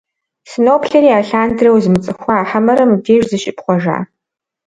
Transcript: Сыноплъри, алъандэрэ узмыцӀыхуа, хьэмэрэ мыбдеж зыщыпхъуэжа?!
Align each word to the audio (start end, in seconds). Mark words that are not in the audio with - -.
Сыноплъри, 0.49 1.09
алъандэрэ 1.17 1.69
узмыцӀыхуа, 1.75 2.47
хьэмэрэ 2.49 2.83
мыбдеж 2.89 3.23
зыщыпхъуэжа?! 3.29 3.97